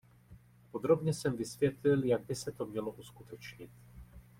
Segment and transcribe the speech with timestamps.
[0.71, 3.69] Podrobně jsem vysvětlil, jak by se to mělo uskutečnit.